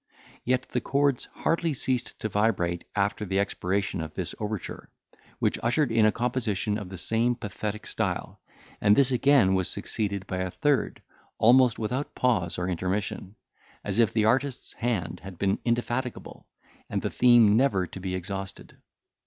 [0.43, 4.89] Yet the chords hardly ceased to vibrate after the expiration of this overture,
[5.37, 8.41] which ushered in a composition in the same pathetic style;
[8.81, 11.03] and this again was succeeded by a third,
[11.37, 13.35] almost without pause or intermission,
[13.83, 16.47] as if the artist's hand had been indefatigable,
[16.89, 18.81] and the theme never to be exhausted.